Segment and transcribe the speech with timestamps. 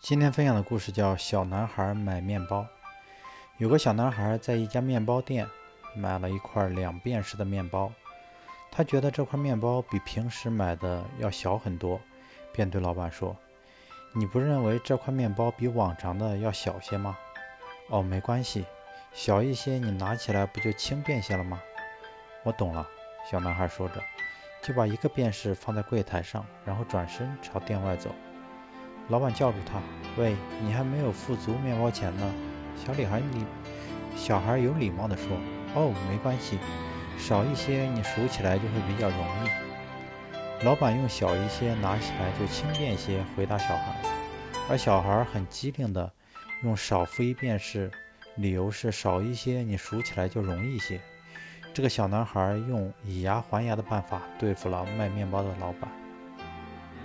[0.00, 2.60] 今天分享的故事叫《小男孩买面包》。
[3.56, 5.44] 有个小男孩在一家面包店
[5.96, 7.92] 买了一块两便士的面包，
[8.70, 12.00] 他觉得这块面包比平时买的要小很多，
[12.52, 13.36] 便对老板说
[14.14, 17.18] ：“你不认为这块面包比往常的要小些吗
[17.90, 18.64] ？”“哦，没关系，
[19.12, 21.60] 小一些你拿起来不就轻便些了吗
[22.44, 22.88] ？”“我懂了。”
[23.28, 24.00] 小男孩说着，
[24.62, 28.14] 就把一个便士放在柜台上，然后转身朝店外走。
[29.08, 29.80] 老板叫住他
[30.16, 32.34] ：“喂，你还没有付足面包钱呢。”
[32.76, 33.44] 小女孩礼
[34.16, 35.26] 小孩有礼貌地说
[35.74, 36.58] ：“哦，没关系，
[37.18, 39.68] 少一些你数起来就会比较容易。”
[40.64, 43.96] 老板用小一些拿起来就轻便些回答小孩，
[44.68, 46.10] 而小孩很机灵的
[46.62, 47.90] 用少付一便是，
[48.36, 51.00] 理由是少一些你数起来就容易些。
[51.72, 55.88] 这个小男孩用以牙还牙的办法对付了卖面包的老板。